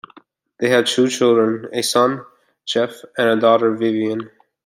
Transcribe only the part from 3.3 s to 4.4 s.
daughter, Vivien.